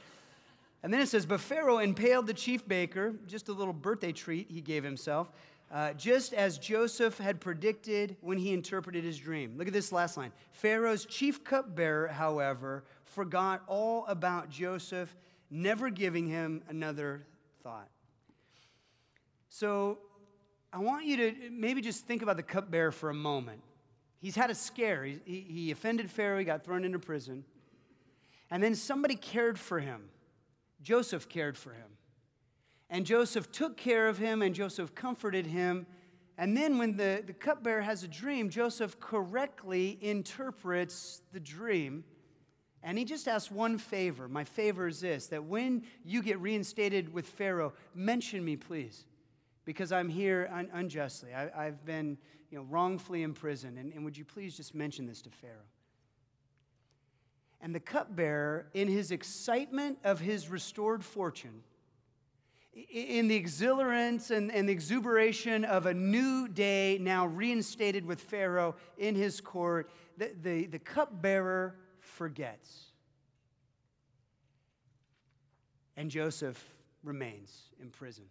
[0.83, 4.49] And then it says, But Pharaoh impaled the chief baker, just a little birthday treat
[4.49, 5.31] he gave himself,
[5.71, 9.53] uh, just as Joseph had predicted when he interpreted his dream.
[9.55, 10.31] Look at this last line.
[10.51, 15.15] Pharaoh's chief cupbearer, however, forgot all about Joseph
[15.49, 17.25] never giving him another
[17.63, 17.89] thought.
[19.49, 19.97] So
[20.71, 23.61] I want you to maybe just think about the cupbearer for a moment.
[24.19, 25.05] He's had a scare.
[25.05, 27.45] He, he, offended Pharaoh, he got thrown into prison.
[28.51, 30.09] And then somebody cared for him.
[30.81, 31.87] Joseph cared for him.
[32.89, 35.85] And Joseph took care of him, and Joseph comforted him.
[36.37, 42.03] And then, when the, the cupbearer has a dream, Joseph correctly interprets the dream
[42.83, 44.27] and he just asked one favor.
[44.27, 49.05] My favor is this that when you get reinstated with Pharaoh, mention me, please,
[49.65, 51.33] because I'm here un- unjustly.
[51.33, 52.17] I, have been
[52.49, 53.77] you know, wrongfully imprisoned.
[53.77, 55.55] And, and would you please just mention this to Pharaoh?
[57.61, 61.63] And the cupbearer, in his excitement of his restored fortune,
[62.73, 68.75] in the exhilarance and, and the exuberation of a new day now reinstated with Pharaoh
[68.97, 71.75] in his court, the, the, the cupbearer
[72.19, 72.87] forgets.
[75.95, 76.61] And Joseph
[77.01, 78.25] remains in prison.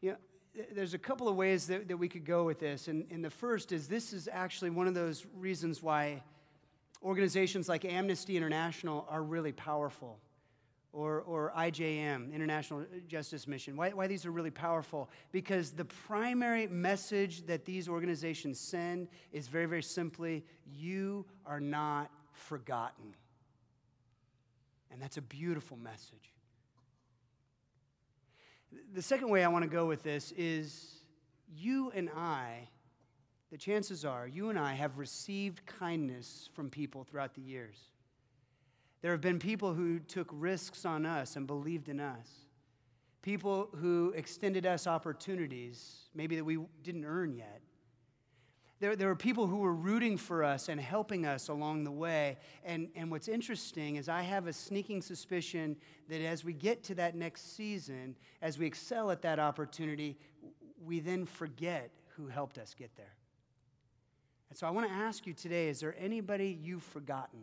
[0.00, 0.16] You know,
[0.72, 2.86] there's a couple of ways that, that we could go with this.
[2.86, 6.22] And, and the first is this is actually one of those reasons why
[7.02, 10.20] organizations like Amnesty International are really powerful
[10.92, 15.10] or, or IJM, International Justice Mission, why, why these are really powerful.
[15.32, 22.10] Because the primary message that these organizations send is very, very simply you are not
[22.36, 23.14] forgotten.
[24.90, 26.32] And that's a beautiful message.
[28.94, 31.00] The second way I want to go with this is
[31.56, 32.68] you and I,
[33.50, 37.76] the chances are, you and I have received kindness from people throughout the years.
[39.02, 42.28] There have been people who took risks on us and believed in us.
[43.22, 47.60] People who extended us opportunities, maybe that we didn't earn yet.
[48.78, 52.36] There, there were people who were rooting for us and helping us along the way.
[52.64, 55.76] And, and what's interesting is I have a sneaking suspicion
[56.08, 60.18] that as we get to that next season, as we excel at that opportunity,
[60.84, 63.14] we then forget who helped us get there.
[64.50, 67.40] And so I want to ask you today is there anybody you've forgotten?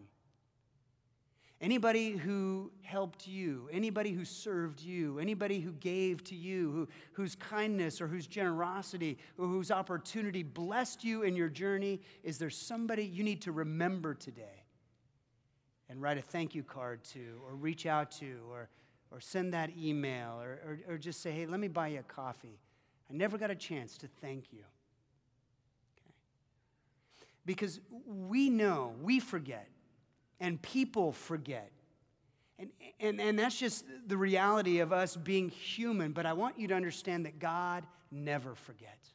[1.62, 7.36] Anybody who helped you, anybody who served you, anybody who gave to you, who, whose
[7.36, 13.06] kindness or whose generosity or whose opportunity blessed you in your journey, is there somebody
[13.06, 14.64] you need to remember today
[15.90, 18.68] and write a thank you card to, or reach out to, or,
[19.12, 22.04] or send that email, or, or, or just say, hey, let me buy you a
[22.04, 22.60] coffee?
[23.10, 24.64] I never got a chance to thank you.
[25.98, 26.14] Okay?
[27.46, 29.68] Because we know, we forget
[30.44, 31.72] and people forget.
[32.60, 36.12] And, and, and that's just the reality of us being human.
[36.12, 39.14] But I want you to understand that God never forgets.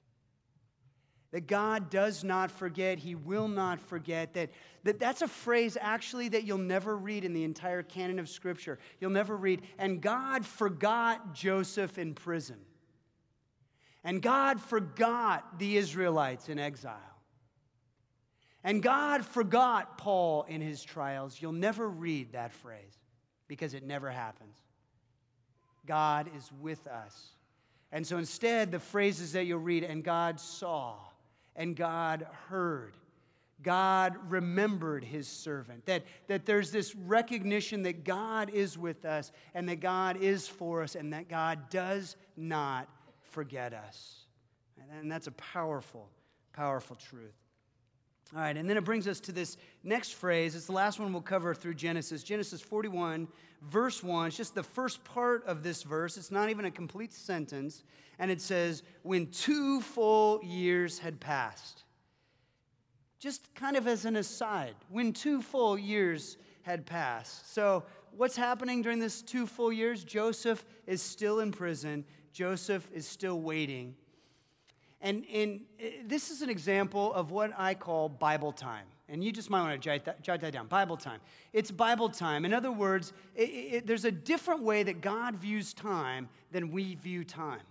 [1.32, 4.32] That God does not forget, He will not forget.
[4.32, 4.48] That,
[4.84, 8.78] that that's a phrase actually that you'll never read in the entire canon of Scripture.
[8.98, 12.56] You'll never read, and God forgot Joseph in prison.
[14.02, 17.17] And God forgot the Israelites in exile.
[18.64, 21.40] And God forgot Paul in his trials.
[21.40, 22.98] You'll never read that phrase
[23.46, 24.56] because it never happens.
[25.86, 27.30] God is with us.
[27.92, 30.96] And so instead, the phrases that you'll read, and God saw,
[31.56, 32.94] and God heard.
[33.62, 35.86] God remembered his servant.
[35.86, 40.82] That, that there's this recognition that God is with us and that God is for
[40.82, 42.88] us and that God does not
[43.22, 44.20] forget us.
[44.98, 46.08] And that's a powerful,
[46.52, 47.34] powerful truth.
[48.34, 50.54] All right, and then it brings us to this next phrase.
[50.54, 52.22] It's the last one we'll cover through Genesis.
[52.22, 53.26] Genesis 41,
[53.70, 54.28] verse 1.
[54.28, 56.18] It's just the first part of this verse.
[56.18, 57.84] It's not even a complete sentence
[58.18, 61.84] and it says, when two full years had passed.
[63.18, 67.52] Just kind of as an aside, when two full years had passed.
[67.52, 67.84] So,
[68.16, 70.04] what's happening during this two full years?
[70.04, 73.94] Joseph is still in prison, Joseph is still waiting.
[75.00, 78.86] And, and uh, this is an example of what I call Bible time.
[79.08, 81.20] And you just might want to jot that, jot that down Bible time.
[81.52, 82.44] It's Bible time.
[82.44, 86.94] In other words, it, it, there's a different way that God views time than we
[86.96, 87.62] view time.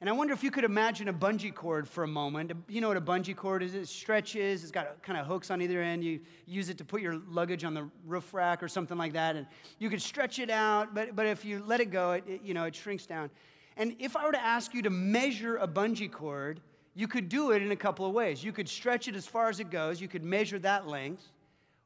[0.00, 2.52] And I wonder if you could imagine a bungee cord for a moment.
[2.68, 3.74] You know what a bungee cord is?
[3.74, 6.02] It stretches, it's got kind of hooks on either end.
[6.02, 9.36] You use it to put your luggage on the roof rack or something like that.
[9.36, 9.46] And
[9.78, 12.54] you could stretch it out, but, but if you let it go, it, it, you
[12.54, 13.28] know, it shrinks down.
[13.76, 16.60] And if I were to ask you to measure a bungee cord,
[16.94, 18.42] you could do it in a couple of ways.
[18.42, 21.24] You could stretch it as far as it goes, you could measure that length,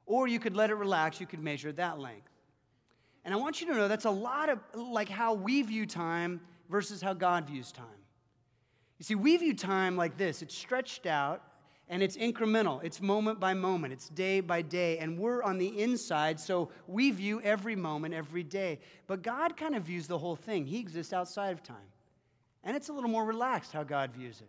[0.06, 2.30] or you could let it relax, you could measure that length.
[3.24, 6.40] And I want you to know that's a lot of like how we view time
[6.68, 7.86] versus how God views time.
[8.98, 11.42] You see, we view time like this it's stretched out
[11.88, 15.80] and it's incremental, it's moment by moment, it's day by day, and we're on the
[15.80, 18.78] inside, so we view every moment, every day.
[19.06, 21.76] But God kind of views the whole thing, He exists outside of time.
[22.64, 24.48] And it's a little more relaxed how God views it.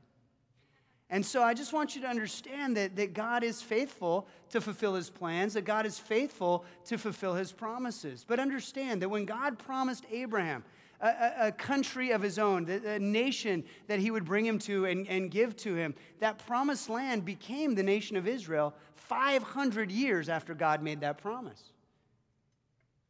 [1.09, 4.95] And so I just want you to understand that, that God is faithful to fulfill
[4.95, 8.25] his plans, that God is faithful to fulfill his promises.
[8.27, 10.63] But understand that when God promised Abraham
[11.01, 15.07] a, a, country of his own, a nation that he would bring him to and,
[15.07, 15.93] and give to him.
[16.19, 21.61] That promised land became the nation of Israel 500 years after God made that promise.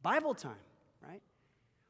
[0.02, 0.56] Bible time.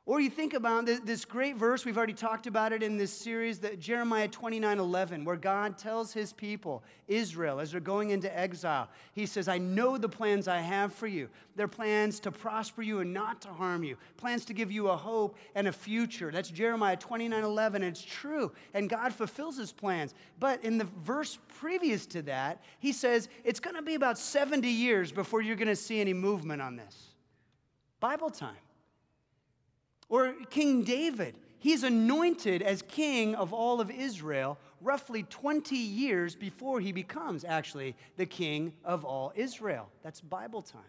[0.07, 3.57] Or you think about this great verse, we've already talked about it in this series,
[3.59, 8.87] that Jeremiah 29 11, where God tells his people, Israel, as they're going into exile,
[9.13, 11.27] he says, I know the plans I have for you.
[11.55, 14.95] They're plans to prosper you and not to harm you, plans to give you a
[14.95, 16.29] hope and a future.
[16.29, 18.51] That's Jeremiah 29 11, it's true.
[18.75, 20.13] And God fulfills his plans.
[20.39, 24.67] But in the verse previous to that, he says, it's going to be about 70
[24.67, 27.07] years before you're going to see any movement on this.
[27.99, 28.57] Bible time.
[30.09, 36.79] Or King David, he's anointed as king of all of Israel roughly 20 years before
[36.79, 39.89] he becomes actually the king of all Israel.
[40.03, 40.81] That's Bible time.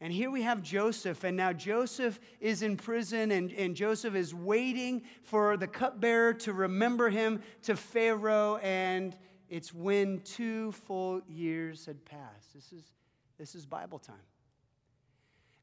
[0.00, 4.34] And here we have Joseph, and now Joseph is in prison, and, and Joseph is
[4.34, 9.16] waiting for the cupbearer to remember him to Pharaoh, and
[9.48, 12.52] it's when two full years had passed.
[12.54, 12.92] This is,
[13.38, 14.16] this is Bible time.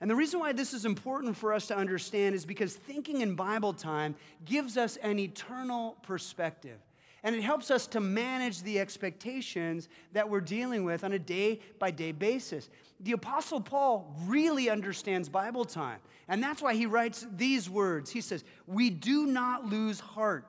[0.04, 3.36] And the reason why this is important for us to understand is because thinking in
[3.36, 6.78] Bible time gives us an eternal perspective.
[7.24, 11.62] And it helps us to manage the expectations that we're dealing with on a day
[11.80, 12.70] by day basis.
[13.00, 16.00] The Apostle Paul really understands Bible time.
[16.28, 20.46] And that's why he writes these words He says, We do not lose heart.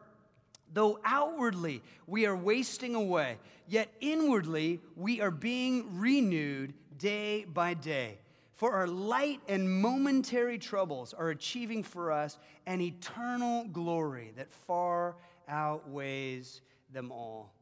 [0.73, 3.38] Though outwardly we are wasting away,
[3.69, 8.19] yet inwardly we are being renewed day by day.
[8.55, 15.17] For our light and momentary troubles are achieving for us an eternal glory that far
[15.49, 16.61] outweighs
[16.93, 17.53] them all.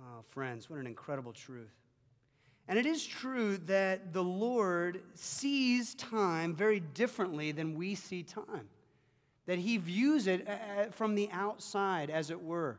[0.00, 1.70] Oh, friends, what an incredible truth.
[2.66, 8.68] And it is true that the Lord sees time very differently than we see time,
[9.46, 12.78] that He views it uh, uh, from the outside, as it were.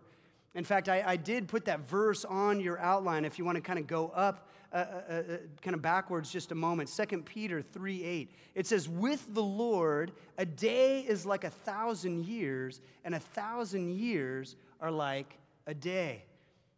[0.54, 3.62] In fact, I, I did put that verse on your outline if you want to
[3.62, 5.24] kind of go up uh, uh, uh,
[5.62, 6.90] kind of backwards just a moment.
[6.90, 8.36] 2 Peter 3 8.
[8.54, 13.90] It says, With the Lord, a day is like a thousand years, and a thousand
[13.90, 16.24] years are like a day.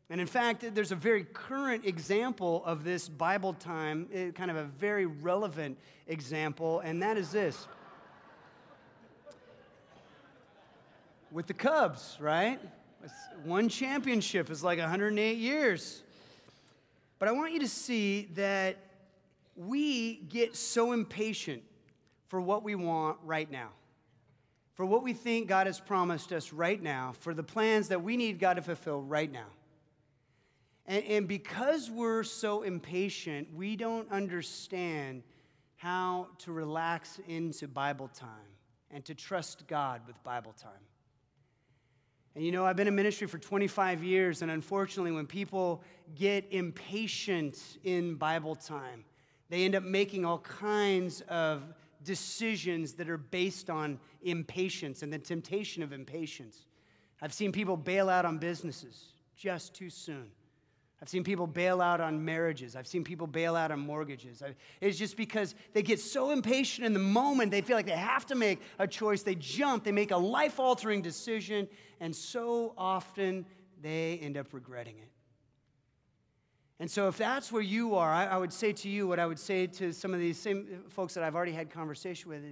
[0.09, 4.57] And in fact, there's a very current example of this Bible time, eh, kind of
[4.57, 5.77] a very relevant
[6.07, 7.67] example, and that is this.
[11.31, 12.59] With the Cubs, right?
[13.45, 16.03] One championship is like 108 years.
[17.21, 18.77] But I want you to see that
[19.55, 21.61] we get so impatient
[22.29, 23.69] for what we want right now,
[24.73, 28.17] for what we think God has promised us right now, for the plans that we
[28.17, 29.45] need God to fulfill right now.
[30.87, 35.21] And, and because we're so impatient, we don't understand
[35.75, 38.29] how to relax into Bible time
[38.89, 40.71] and to trust God with Bible time.
[42.35, 45.83] And you know, I've been in ministry for 25 years, and unfortunately, when people
[46.15, 49.03] get impatient in Bible time,
[49.49, 51.61] they end up making all kinds of
[52.03, 56.65] decisions that are based on impatience and the temptation of impatience.
[57.21, 60.31] I've seen people bail out on businesses just too soon.
[61.01, 62.75] I've seen people bail out on marriages.
[62.75, 64.43] I've seen people bail out on mortgages.
[64.81, 68.27] It's just because they get so impatient in the moment, they feel like they have
[68.27, 69.23] to make a choice.
[69.23, 71.67] They jump, they make a life altering decision,
[71.99, 73.47] and so often
[73.81, 75.09] they end up regretting it.
[76.79, 79.39] And so, if that's where you are, I, would say to you what I would
[79.39, 82.43] say to some of these same folks that I've already had conversation with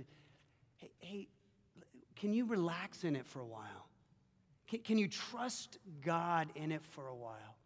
[0.78, 1.28] hey, hey
[2.16, 3.88] can you relax in it for a while?
[4.84, 7.59] Can you trust God in it for a while?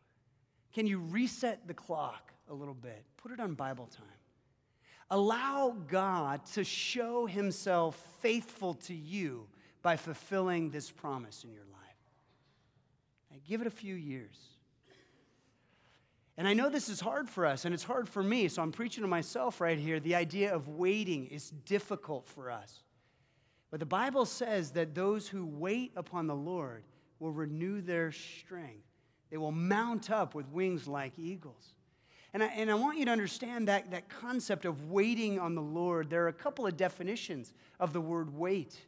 [0.73, 3.03] Can you reset the clock a little bit?
[3.17, 4.07] Put it on Bible time.
[5.09, 9.47] Allow God to show himself faithful to you
[9.83, 11.79] by fulfilling this promise in your life.
[13.29, 14.37] Now, give it a few years.
[16.35, 18.71] And I know this is hard for us, and it's hard for me, so I'm
[18.71, 19.99] preaching to myself right here.
[19.99, 22.81] The idea of waiting is difficult for us.
[23.69, 26.85] But the Bible says that those who wait upon the Lord
[27.19, 28.87] will renew their strength.
[29.33, 31.73] They will mount up with wings like eagles.
[32.35, 35.61] And I, and I want you to understand that, that concept of waiting on the
[35.61, 36.11] Lord.
[36.11, 38.79] There are a couple of definitions of the word wait.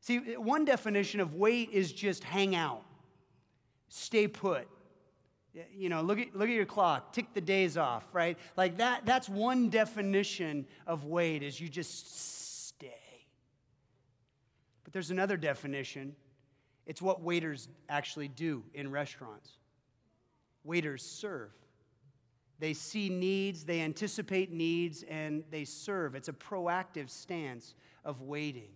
[0.00, 2.82] See, one definition of wait is just hang out,
[3.90, 4.66] stay put.
[5.74, 8.38] You know, look at, look at your clock, tick the days off, right?
[8.56, 13.26] Like that, that's one definition of wait, is you just stay.
[14.84, 16.16] But there's another definition.
[16.86, 19.57] It's what waiters actually do in restaurants
[20.64, 21.50] waiters serve.
[22.58, 26.14] They see needs, they anticipate needs, and they serve.
[26.14, 28.70] It's a proactive stance of waiting.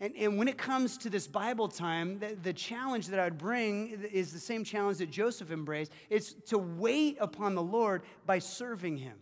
[0.00, 3.38] And, and when it comes to this Bible time, the, the challenge that I would
[3.38, 5.92] bring is the same challenge that Joseph embraced.
[6.10, 9.16] It's to wait upon the Lord by serving him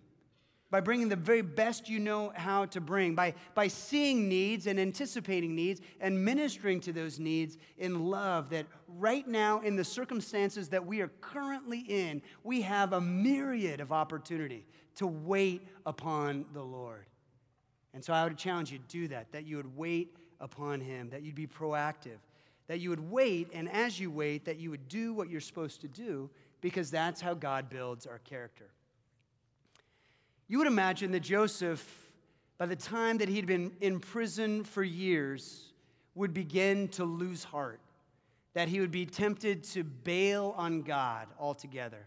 [0.73, 4.81] by bringing the very best you know how to bring, by, by seeing needs and
[4.81, 8.49] anticipating needs and ministering to those needs in love.
[8.49, 13.81] That right now, in the circumstances that we are currently in, we have a myriad
[13.81, 14.65] of opportunity
[14.95, 17.05] to wait upon the Lord.
[17.93, 21.11] And so I would challenge you to do that, that you would wait upon Him,
[21.11, 22.17] that you'd be proactive,
[22.69, 25.83] that you would wait, and as you wait, that you would do what you're supposed
[25.83, 26.31] to do,
[26.63, 28.71] because that's how God builds our character.
[30.49, 32.11] You would imagine that Joseph,
[32.59, 35.73] by the time that he'd been in prison for years,
[36.15, 37.81] would begin to lose heart,
[38.55, 42.07] that he would be tempted to bail on God altogether.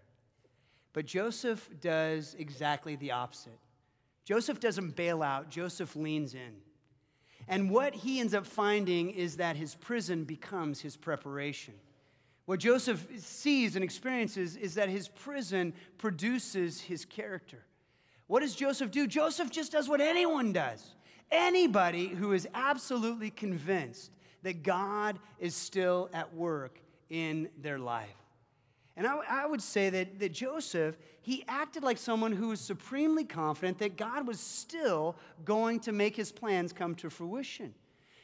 [0.94, 3.58] But Joseph does exactly the opposite.
[4.24, 6.56] Joseph doesn't bail out, Joseph leans in.
[7.48, 11.76] And what he ends up finding is that his prison becomes his preparation.
[12.46, 17.64] What Joseph sees and experiences is that his prison produces his character.
[18.28, 19.08] What does Joseph do?
[19.08, 20.96] Joseph just does what anyone does.
[21.32, 24.12] Anybody who is absolutely convinced
[24.44, 28.16] that God is still at work in their life.
[28.98, 33.26] And I, I, would say that, that Joseph, he acted like someone who was supremely
[33.26, 37.74] confident that God was still going to make his plans come to fruition.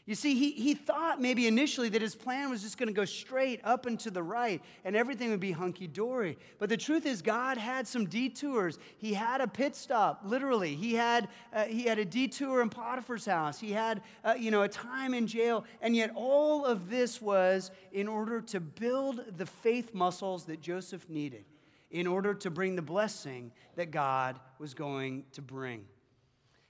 [0.08, 3.06] You see, he, he thought maybe initially that his plan was just going to go
[3.06, 6.40] straight up and to the right and everything would be hunky dory.
[6.58, 8.80] But the truth is, God had some detours.
[8.98, 10.74] He had a pit stop, literally.
[10.74, 13.60] He had, uh, he had a detour in Potiphar's house.
[13.60, 15.66] He had, uh, you know, a time in jail.
[15.82, 21.08] And yet, all of this was in order to build the faith muscles that Joseph
[21.10, 21.46] needed,
[21.92, 25.86] in order to bring the blessing that God was going to bring.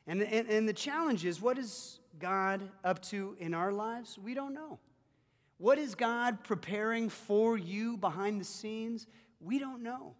[0.05, 4.17] And, and, and the challenge is what is God up to in our lives?
[4.17, 4.79] We don't know.
[5.57, 9.07] What is God preparing for you behind the scenes?
[9.39, 10.15] We don't know.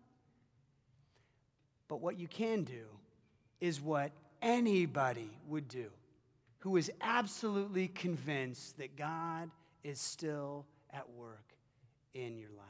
[1.88, 2.86] But what you can do
[3.60, 5.90] is what anybody would do
[6.62, 9.50] who is absolutely convinced that God
[9.84, 11.56] is still at work
[12.14, 12.68] in your life.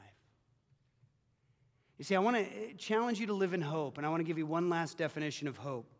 [1.98, 4.20] You see, I want to eh, challenge you to live in hope, and I want
[4.20, 5.91] to give you one last definition of hope.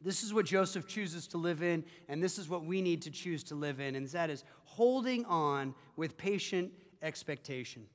[0.00, 3.10] This is what Joseph chooses to live in, and this is what we need to
[3.10, 6.72] choose to live in, and that is holding on with patient
[7.02, 7.86] expectation.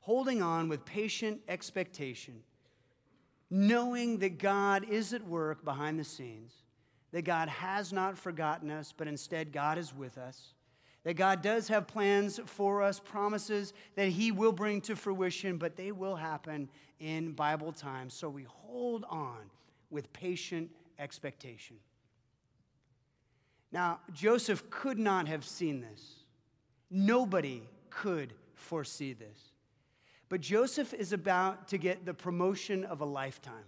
[0.00, 2.42] Holding on with patient expectation,
[3.50, 6.52] knowing that God is at work behind the scenes,
[7.12, 10.54] that God has not forgotten us, but instead God is with us,
[11.04, 15.76] that God does have plans for us, promises that He will bring to fruition, but
[15.76, 16.68] they will happen
[16.98, 18.10] in Bible time.
[18.10, 19.38] So we hold on
[19.90, 20.70] with patient
[21.02, 21.76] expectation.
[23.72, 26.02] Now, Joseph could not have seen this.
[26.90, 29.52] Nobody could foresee this.
[30.28, 33.64] But Joseph is about to get the promotion of a lifetime.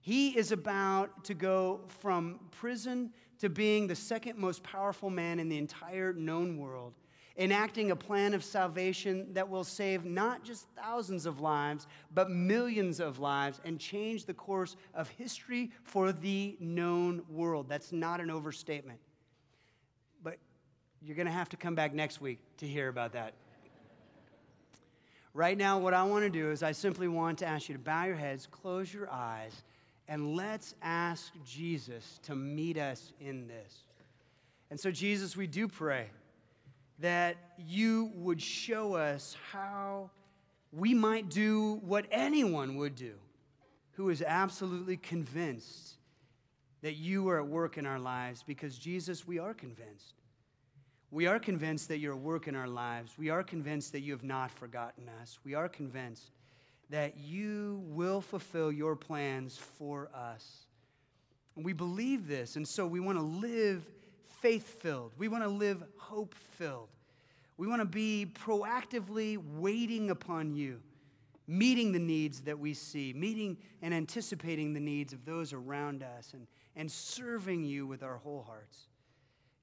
[0.00, 5.48] He is about to go from prison to being the second most powerful man in
[5.48, 6.94] the entire known world,
[7.38, 12.98] enacting a plan of salvation that will save not just thousands of lives, but millions
[12.98, 17.68] of lives and change the course of history for the known world.
[17.68, 18.98] That's not an overstatement.
[20.22, 20.38] But
[21.00, 23.34] you're going to have to come back next week to hear about that.
[25.32, 27.78] Right now, what I want to do is I simply want to ask you to
[27.80, 29.62] bow your heads, close your eyes,
[30.08, 33.84] and let's ask Jesus to meet us in this.
[34.70, 36.08] And so, Jesus, we do pray
[36.98, 40.10] that you would show us how
[40.72, 43.14] we might do what anyone would do
[43.92, 45.96] who is absolutely convinced
[46.82, 50.14] that you are at work in our lives because, Jesus, we are convinced.
[51.10, 53.18] We are convinced that you're at work in our lives.
[53.18, 55.40] We are convinced that you have not forgotten us.
[55.42, 56.30] We are convinced
[56.90, 60.66] that you will fulfill your plans for us.
[61.56, 63.84] And we believe this, and so we want to live
[64.40, 65.12] faith filled.
[65.18, 66.88] We want to live hope filled.
[67.56, 70.80] We want to be proactively waiting upon you,
[71.46, 76.32] meeting the needs that we see, meeting and anticipating the needs of those around us,
[76.34, 78.86] and, and serving you with our whole hearts.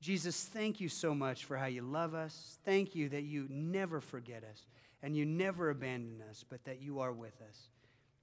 [0.01, 2.59] Jesus, thank you so much for how you love us.
[2.65, 4.67] Thank you that you never forget us
[5.01, 7.69] and you never abandon us, but that you are with us.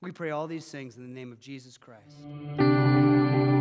[0.00, 3.51] We pray all these things in the name of Jesus Christ.